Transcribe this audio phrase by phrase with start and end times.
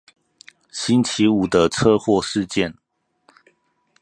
[0.71, 2.73] 星期五的車禍事件